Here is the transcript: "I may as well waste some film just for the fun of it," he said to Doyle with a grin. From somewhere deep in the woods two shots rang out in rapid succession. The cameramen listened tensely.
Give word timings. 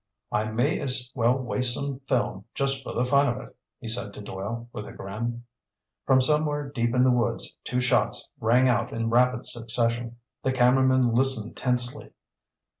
"I 0.31 0.45
may 0.45 0.79
as 0.79 1.11
well 1.13 1.37
waste 1.37 1.75
some 1.75 1.99
film 2.07 2.45
just 2.55 2.81
for 2.81 2.91
the 2.91 3.05
fun 3.05 3.29
of 3.29 3.37
it," 3.47 3.55
he 3.79 3.87
said 3.87 4.15
to 4.15 4.21
Doyle 4.21 4.67
with 4.73 4.87
a 4.87 4.91
grin. 4.91 5.43
From 6.07 6.19
somewhere 6.19 6.71
deep 6.71 6.95
in 6.95 7.03
the 7.03 7.11
woods 7.11 7.55
two 7.63 7.79
shots 7.79 8.31
rang 8.39 8.67
out 8.67 8.91
in 8.91 9.11
rapid 9.11 9.47
succession. 9.47 10.17
The 10.41 10.53
cameramen 10.53 11.13
listened 11.13 11.55
tensely. 11.55 12.13